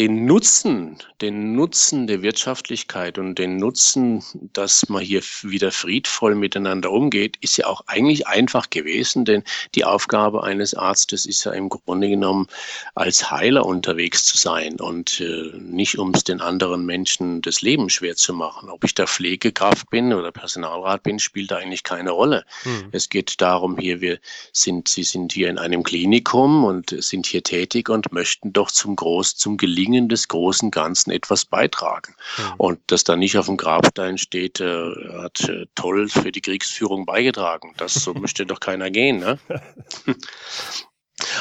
[0.00, 6.90] den Nutzen, den Nutzen der Wirtschaftlichkeit und den Nutzen, dass man hier wieder friedvoll miteinander
[6.90, 9.44] umgeht, ist ja auch eigentlich einfach gewesen, denn
[9.76, 12.48] die Aufgabe eines Arztes ist ja im Grunde genommen
[12.96, 17.88] als Heiler unterwegs zu sein und äh, nicht um es den anderen Menschen das Leben
[17.88, 18.70] schwer zu machen.
[18.70, 22.44] Ob ich da Pflegekraft bin oder Personalrat bin, spielt da eigentlich keine Rolle.
[22.64, 22.88] Mhm.
[22.90, 24.18] Es geht darum, hier wir
[24.52, 28.96] sind, Sie sind hier in einem Klinikum und sind hier tätig und möchten doch zum
[28.96, 32.14] Groß, zum Gelingen des großen Ganzen etwas beitragen.
[32.38, 32.54] Mhm.
[32.58, 34.90] Und dass da nicht auf dem Grabstein steht, äh,
[35.22, 37.74] hat äh, toll für die Kriegsführung beigetragen.
[37.76, 39.18] Das so möchte doch keiner gehen.
[39.18, 39.38] Ne?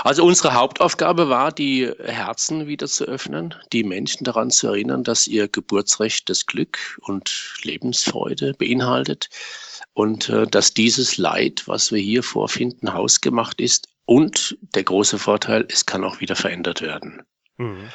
[0.03, 5.27] Also unsere Hauptaufgabe war, die Herzen wieder zu öffnen, die Menschen daran zu erinnern, dass
[5.27, 9.29] ihr Geburtsrecht das Glück und Lebensfreude beinhaltet
[9.93, 15.65] und äh, dass dieses Leid, was wir hier vorfinden, hausgemacht ist und der große Vorteil,
[15.69, 17.23] es kann auch wieder verändert werden.
[17.57, 17.89] Mhm.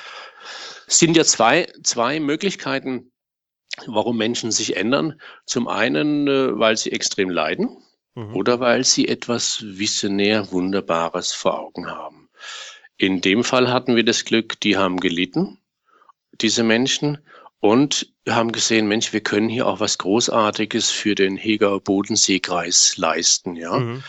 [0.86, 3.12] Es sind ja zwei, zwei Möglichkeiten,
[3.86, 5.20] warum Menschen sich ändern.
[5.46, 7.76] Zum einen, äh, weil sie extrem leiden
[8.14, 8.34] mhm.
[8.34, 12.28] oder weil sie etwas visionär Wunderbares vor Augen haben.
[12.96, 15.58] In dem Fall hatten wir das Glück, die haben gelitten,
[16.32, 17.18] diese Menschen,
[17.60, 23.56] und haben gesehen, Mensch, wir können hier auch was Großartiges für den Heger Bodenseekreis leisten,
[23.56, 23.78] ja.
[23.78, 24.04] Mhm.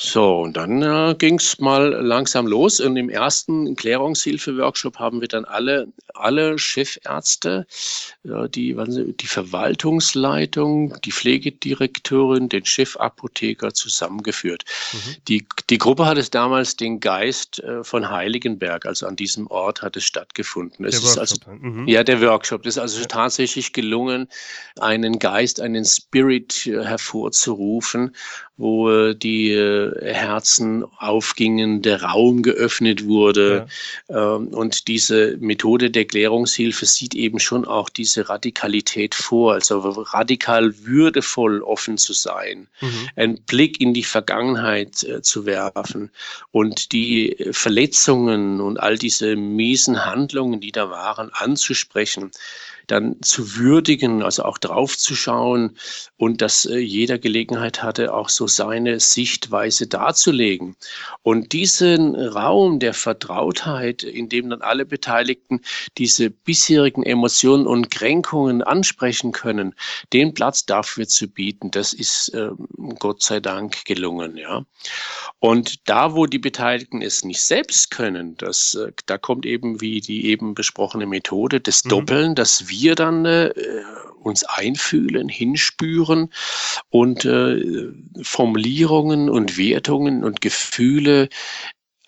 [0.00, 2.78] So, und dann äh, ging es mal langsam los.
[2.78, 7.66] Und im ersten Klärungshilfe-Workshop haben wir dann alle, alle Chefärzte,
[8.22, 8.76] äh, die,
[9.20, 14.64] die Verwaltungsleitung, die Pflegedirektorin, den Chefapotheker zusammengeführt.
[14.92, 15.16] Mhm.
[15.26, 19.82] Die, die Gruppe hat es damals den Geist äh, von Heiligenberg, also an diesem Ort
[19.82, 20.86] hat es stattgefunden.
[20.86, 21.88] Es ist also, mhm.
[21.88, 22.64] Ja, der Workshop.
[22.66, 23.06] Es ist also ja.
[23.06, 24.28] tatsächlich gelungen,
[24.78, 28.14] einen Geist, einen Spirit äh, hervorzurufen,
[28.56, 33.66] wo äh, die äh, Herzen aufgingen, der Raum geöffnet wurde.
[34.08, 34.36] Ja.
[34.36, 40.74] Ähm, und diese Methode der Klärungshilfe sieht eben schon auch diese Radikalität vor, also radikal
[40.84, 43.08] würdevoll offen zu sein, mhm.
[43.16, 46.10] einen Blick in die Vergangenheit äh, zu werfen
[46.52, 52.30] und die Verletzungen und all diese miesen Handlungen, die da waren, anzusprechen
[52.88, 55.76] dann zu würdigen, also auch draufzuschauen
[56.16, 60.74] und dass äh, jeder Gelegenheit hatte, auch so seine Sichtweise darzulegen.
[61.22, 65.60] Und diesen Raum der Vertrautheit, in dem dann alle Beteiligten
[65.96, 69.74] diese bisherigen Emotionen und Kränkungen ansprechen können,
[70.12, 72.50] den Platz dafür zu bieten, das ist äh,
[72.98, 74.64] Gott sei Dank gelungen, ja.
[75.40, 80.00] Und da, wo die Beteiligten es nicht selbst können, das, äh, da kommt eben wie
[80.00, 81.90] die eben besprochene Methode des mhm.
[81.90, 83.52] Doppeln, dass wir dann äh,
[84.22, 86.32] uns einfühlen, hinspüren
[86.90, 91.28] und äh, Formulierungen und Wertungen und Gefühle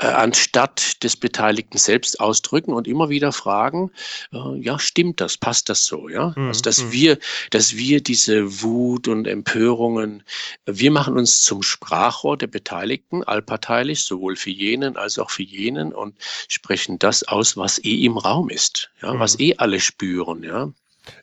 [0.07, 3.91] anstatt des Beteiligten selbst ausdrücken und immer wieder fragen,
[4.33, 6.33] äh, ja, stimmt das, passt das so, ja?
[6.37, 6.49] Mhm.
[6.49, 6.93] Also, dass mhm.
[6.93, 7.19] wir,
[7.51, 10.23] dass wir diese Wut und Empörungen,
[10.67, 15.93] wir machen uns zum Sprachrohr der Beteiligten, allparteilich, sowohl für jenen als auch für jenen
[15.93, 16.17] und
[16.49, 19.19] sprechen das aus, was eh im Raum ist, ja, mhm.
[19.21, 20.73] was eh alle spüren, ja.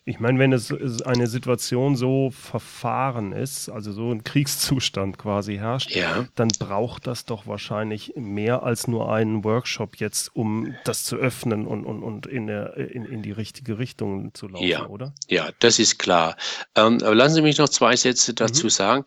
[0.04, 5.94] Ich meine, wenn es eine Situation so verfahren ist, also so ein Kriegszustand quasi herrscht,
[5.94, 6.26] ja.
[6.34, 11.66] dann braucht das doch wahrscheinlich mehr als nur einen Workshop jetzt, um das zu öffnen
[11.66, 14.86] und, und, und in, der, in, in die richtige Richtung zu laufen, ja.
[14.86, 15.14] oder?
[15.28, 16.36] Ja, das ist klar.
[16.74, 18.70] Ähm, aber lassen Sie mich noch zwei Sätze dazu mhm.
[18.70, 19.04] sagen.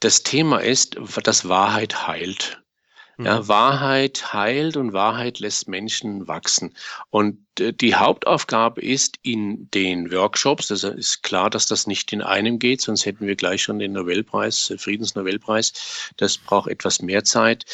[0.00, 2.62] Das Thema ist, dass Wahrheit heilt.
[3.18, 3.48] Ja, mhm.
[3.48, 6.74] Wahrheit heilt und Wahrheit lässt Menschen wachsen.
[7.10, 12.58] Und die Hauptaufgabe ist in den Workshops, das ist klar, dass das nicht in einem
[12.58, 16.12] geht, sonst hätten wir gleich schon den Nobelpreis, den Friedensnobelpreis.
[16.16, 17.64] Das braucht etwas mehr Zeit.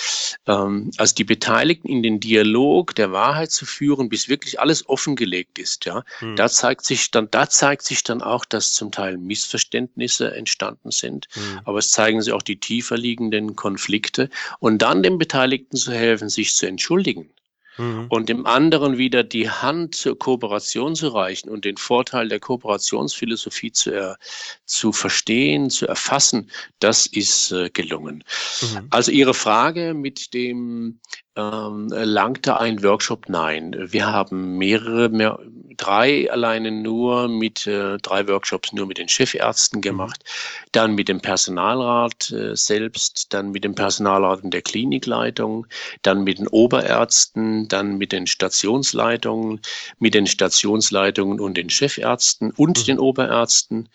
[0.46, 5.58] Ähm, also die Beteiligten in den Dialog der Wahrheit zu führen, bis wirklich alles offengelegt
[5.58, 5.84] ist.
[5.86, 6.36] Ja, hm.
[6.36, 11.28] da zeigt sich dann, da zeigt sich dann auch, dass zum Teil Missverständnisse entstanden sind.
[11.32, 11.60] Hm.
[11.64, 16.28] Aber es zeigen sich auch die tiefer liegenden Konflikte und dann den Beteiligten zu helfen,
[16.28, 17.30] sich zu entschuldigen
[17.76, 18.06] mhm.
[18.08, 23.72] und dem anderen wieder die Hand zur Kooperation zu reichen und den Vorteil der Kooperationsphilosophie
[23.72, 24.16] zu, er,
[24.64, 28.24] zu verstehen, zu erfassen, das ist äh, gelungen.
[28.62, 28.86] Mhm.
[28.90, 31.00] Also Ihre Frage mit dem
[31.36, 33.28] ähm, langte ein Workshop?
[33.28, 33.76] Nein.
[33.78, 35.38] Wir haben mehrere, mehr,
[35.80, 39.82] drei alleine nur mit äh, drei Workshops nur mit den Chefärzten mhm.
[39.82, 40.68] gemacht, mhm.
[40.72, 45.66] dann mit dem Personalrat äh, selbst, dann mit dem Personalrat und der Klinikleitung,
[46.02, 49.60] dann mit den Oberärzten, dann mit den Stationsleitungen,
[49.98, 52.84] mit den Stationsleitungen und den Chefärzten und mhm.
[52.84, 53.88] den Oberärzten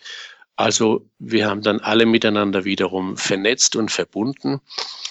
[0.56, 4.60] also wir haben dann alle miteinander wiederum vernetzt und verbunden.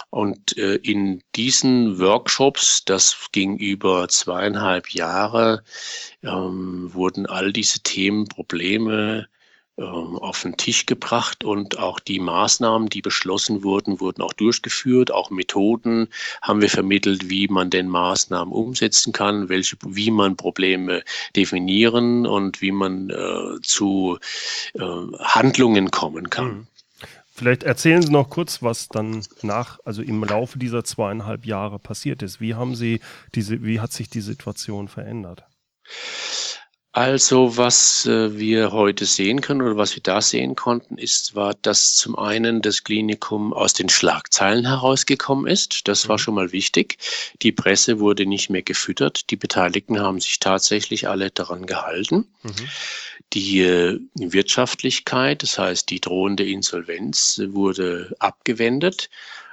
[0.10, 5.64] Und äh, in diesen Workshops, das ging über zweieinhalb Jahre,
[6.24, 9.28] ähm, wurden all diese Themen, Probleme,
[9.78, 15.12] ähm, auf den Tisch gebracht und auch die Maßnahmen, die beschlossen wurden, wurden auch durchgeführt.
[15.12, 16.08] Auch Methoden
[16.42, 21.04] haben wir vermittelt, wie man denn Maßnahmen umsetzen kann, welche, wie man Probleme
[21.36, 24.18] definieren und wie man äh, zu
[24.76, 26.48] äh, Handlungen kommen kann.
[26.48, 26.68] Mhm.
[27.38, 32.24] Vielleicht erzählen Sie noch kurz, was dann nach, also im Laufe dieser zweieinhalb Jahre passiert
[32.24, 32.40] ist.
[32.40, 33.02] Wie haben Sie
[33.36, 35.44] diese, wie hat sich die Situation verändert?
[36.94, 41.54] Also was äh, wir heute sehen können oder was wir da sehen konnten, ist, war,
[41.56, 45.90] dass zum einen das Klinikum aus den Schlagzeilen herausgekommen ist.
[45.90, 46.20] Das war mhm.
[46.20, 47.00] schon mal wichtig.
[47.42, 49.30] Die Presse wurde nicht mehr gefüttert.
[49.30, 52.34] Die Beteiligten haben sich tatsächlich alle daran gehalten.
[52.44, 52.70] Mhm.
[53.34, 59.10] Die äh, Wirtschaftlichkeit, das heißt die drohende Insolvenz, wurde abgewendet.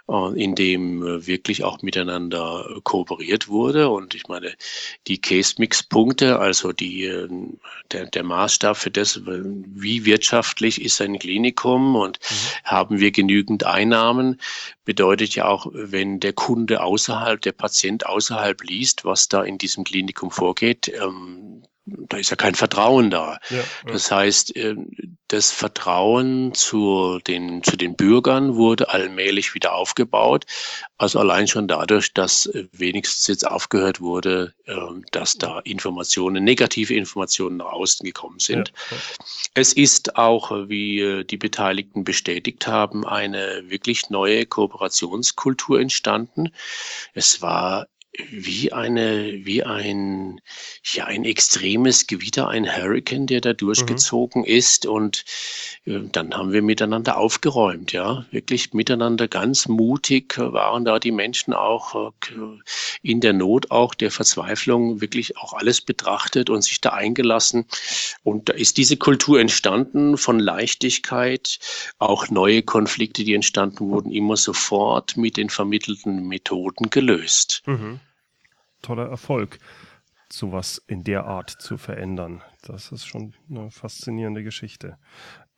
[0.08, 3.88] Äh, in dem äh, wirklich auch miteinander äh, kooperiert wurde.
[3.88, 4.54] Und ich meine,
[5.06, 7.10] die Case-Mix-Punkte, also die,
[7.92, 12.34] der, der Maßstab für das, wie wirtschaftlich ist ein Klinikum und mhm.
[12.64, 14.40] haben wir genügend Einnahmen,
[14.84, 19.84] bedeutet ja auch, wenn der Kunde außerhalb, der Patient außerhalb liest, was da in diesem
[19.84, 23.38] Klinikum vorgeht, ähm, da ist ja kein Vertrauen da.
[23.50, 23.64] Ja, ja.
[23.86, 24.76] Das heißt, äh,
[25.28, 30.44] das Vertrauen zu den, zu den Bürgern wurde allmählich wieder aufgebaut.
[30.96, 36.94] Also allein schon dadurch, dass äh, wenigstens jetzt aufgehört wurde, ähm, dass da Informationen, negative
[36.94, 38.72] Informationen nach außen gekommen sind.
[38.90, 38.96] Ja,
[39.54, 46.50] es ist auch, wie äh, die Beteiligten bestätigt haben, eine wirklich neue Kooperationskultur entstanden.
[47.14, 47.88] Es war
[48.30, 50.38] wie eine, wie ein,
[50.84, 54.48] ja, ein extremes Gewitter, ein Hurricane, der da durchgezogen mhm.
[54.48, 54.84] ist.
[54.84, 55.24] Und
[55.86, 58.26] äh, dann haben wir miteinander aufgeräumt, ja.
[58.30, 62.34] Wirklich miteinander ganz mutig waren da die Menschen auch äh,
[63.02, 67.64] in der Not, auch der Verzweiflung, wirklich auch alles betrachtet und sich da eingelassen.
[68.24, 71.58] Und da ist diese Kultur entstanden von Leichtigkeit,
[71.98, 77.62] auch neue Konflikte, die entstanden wurden, immer sofort mit den vermittelten Methoden gelöst.
[77.64, 78.00] Mhm
[78.82, 79.58] toller Erfolg,
[80.30, 82.42] sowas in der Art zu verändern.
[82.62, 84.98] Das ist schon eine faszinierende Geschichte.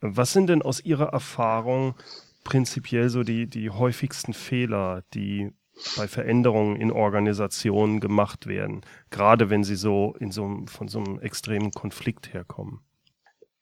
[0.00, 1.94] Was sind denn aus Ihrer Erfahrung
[2.42, 5.52] prinzipiell so die, die häufigsten Fehler, die
[5.96, 11.18] bei Veränderungen in Organisationen gemacht werden, gerade wenn sie so in so von so einem
[11.18, 12.80] extremen Konflikt herkommen?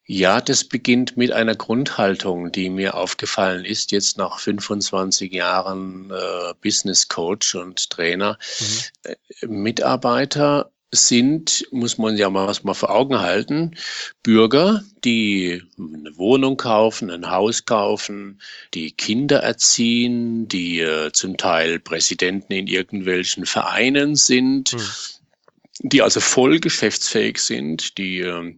[0.05, 6.53] Ja, das beginnt mit einer Grundhaltung, die mir aufgefallen ist, jetzt nach 25 Jahren äh,
[6.61, 8.37] Business Coach und Trainer.
[8.59, 9.11] Mhm.
[9.11, 13.75] Äh, Mitarbeiter sind, muss man ja mal was mal vor Augen halten,
[14.21, 18.41] Bürger, die eine Wohnung kaufen, ein Haus kaufen,
[18.73, 25.89] die Kinder erziehen, die äh, zum Teil Präsidenten in irgendwelchen Vereinen sind, mhm.
[25.89, 28.53] die also voll geschäftsfähig sind, die äh,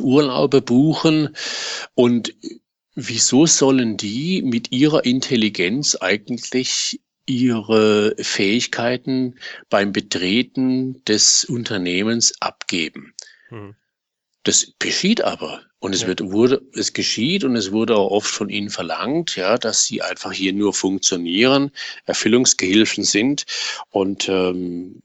[0.00, 1.36] Urlaube buchen
[1.94, 2.34] und
[2.94, 9.36] wieso sollen die mit ihrer Intelligenz eigentlich ihre Fähigkeiten
[9.70, 13.14] beim Betreten des Unternehmens abgeben?
[13.48, 13.74] Hm.
[14.44, 15.62] Das geschieht aber.
[15.78, 16.08] Und es ja.
[16.08, 20.00] wird, wurde, es geschieht und es wurde auch oft von ihnen verlangt, ja, dass sie
[20.00, 21.72] einfach hier nur funktionieren,
[22.04, 23.46] Erfüllungsgehilfen sind.
[23.90, 25.02] Und ähm,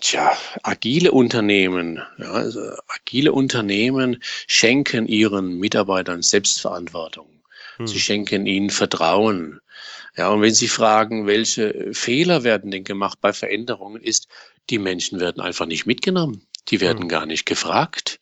[0.00, 7.28] Tja, agile Unternehmen, ja, also agile Unternehmen schenken ihren Mitarbeitern Selbstverantwortung.
[7.76, 7.86] Hm.
[7.86, 9.60] Sie schenken ihnen Vertrauen.
[10.16, 14.28] Ja, und wenn Sie fragen, welche Fehler werden denn gemacht bei Veränderungen, ist,
[14.70, 16.46] die Menschen werden einfach nicht mitgenommen.
[16.68, 17.08] Die werden hm.
[17.08, 18.20] gar nicht gefragt.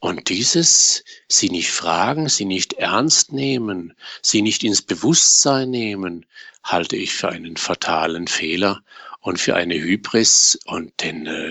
[0.00, 6.26] Und dieses, sie nicht fragen, sie nicht ernst nehmen, sie nicht ins Bewusstsein nehmen,
[6.64, 8.82] halte ich für einen fatalen Fehler
[9.22, 10.58] und für eine Hybris.
[10.66, 11.50] Und denn äh,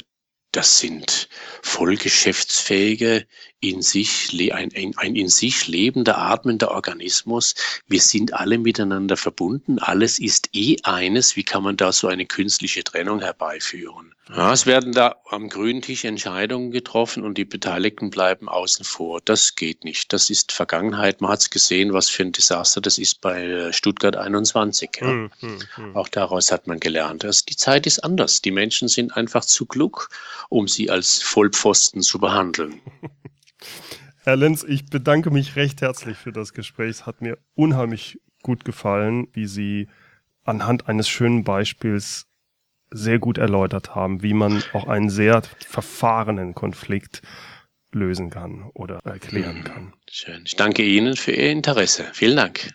[0.52, 1.28] das sind
[1.64, 3.26] voll geschäftsfähige,
[3.62, 7.54] in sich, ein, ein, ein in sich lebender, atmender Organismus.
[7.88, 9.78] Wir sind alle miteinander verbunden.
[9.80, 11.36] Alles ist eh eines.
[11.36, 14.16] Wie kann man da so eine künstliche Trennung herbeiführen?
[14.36, 19.20] Ja, es werden da am grünen Tisch Entscheidungen getroffen und die Beteiligten bleiben außen vor.
[19.26, 20.12] Das geht nicht.
[20.14, 21.22] Das ist Vergangenheit.
[21.22, 24.90] Man hat es gesehen, was für ein Desaster das ist bei äh, Stuttgart 21.
[25.02, 25.08] Ja.
[25.08, 25.96] Hm, hm, hm.
[25.96, 27.26] Auch daraus hat man gelernt.
[27.26, 28.42] Also die Zeit ist anders.
[28.42, 30.10] Die Menschen sind einfach zu klug,
[30.50, 32.82] um sie als Vollpfosten zu behandeln.
[34.24, 36.90] Herr Lenz, ich bedanke mich recht herzlich für das Gespräch.
[36.90, 39.88] Es hat mir unheimlich gut gefallen, wie Sie
[40.44, 42.28] anhand eines schönen Beispiels
[42.92, 47.22] sehr gut erläutert haben, wie man auch einen sehr verfahrenen Konflikt
[47.94, 49.94] lösen kann oder erklären hm, kann.
[50.10, 50.44] Schön.
[50.46, 52.06] Ich danke Ihnen für Ihr Interesse.
[52.14, 52.74] Vielen Dank.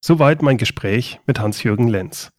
[0.00, 2.30] Soweit mein Gespräch mit Hans-Jürgen Lenz.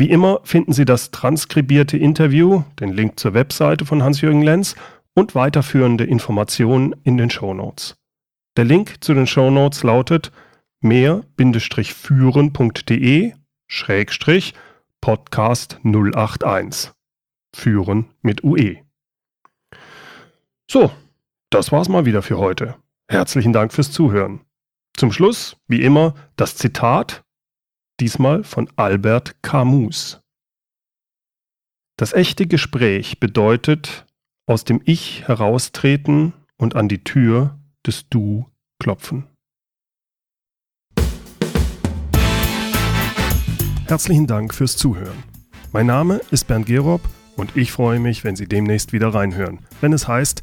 [0.00, 4.76] Wie immer finden Sie das transkribierte Interview, den Link zur Webseite von Hans-Jürgen Lenz
[5.14, 7.96] und weiterführende Informationen in den Shownotes.
[8.56, 10.30] Der Link zu den Shownotes lautet
[10.80, 13.32] mehr-führen.de
[13.66, 14.54] Schrägstrich
[15.00, 16.92] Podcast 081.
[17.54, 18.76] Führen mit UE.
[20.70, 20.92] So,
[21.50, 22.76] Das war's mal wieder für heute.
[23.10, 24.42] Herzlichen Dank fürs Zuhören.
[24.94, 27.24] Zum Schluss, wie immer, das Zitat,
[28.00, 30.20] diesmal von Albert Camus.
[31.96, 34.04] Das echte Gespräch bedeutet
[34.46, 38.46] aus dem Ich heraustreten und an die Tür des Du
[38.78, 39.26] klopfen.
[43.86, 45.22] Herzlichen Dank fürs Zuhören.
[45.72, 47.00] Mein Name ist Bernd Gerob
[47.36, 50.42] und ich freue mich, wenn Sie demnächst wieder reinhören, wenn es heißt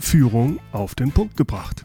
[0.00, 1.84] Führung auf den Punkt gebracht.